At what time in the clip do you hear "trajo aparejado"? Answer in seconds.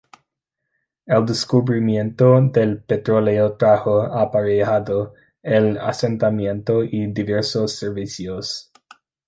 3.53-5.13